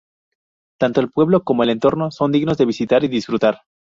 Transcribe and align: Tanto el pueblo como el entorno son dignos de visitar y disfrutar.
Tanto 0.79 0.99
el 0.99 1.11
pueblo 1.11 1.43
como 1.43 1.61
el 1.61 1.69
entorno 1.69 2.09
son 2.09 2.31
dignos 2.31 2.57
de 2.57 2.65
visitar 2.65 3.03
y 3.03 3.07
disfrutar. 3.07 3.61